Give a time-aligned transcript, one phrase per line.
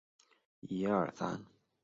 [0.65, 1.45] 救军粮